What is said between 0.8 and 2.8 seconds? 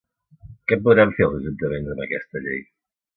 podran fer els ajuntaments amb aquesta llei?